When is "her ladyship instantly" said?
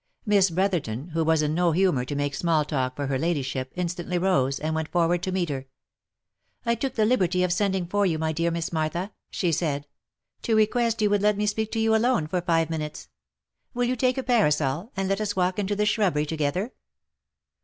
3.05-4.17